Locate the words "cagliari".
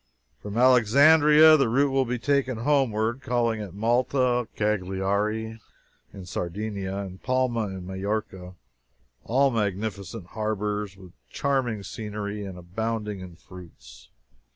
4.55-5.61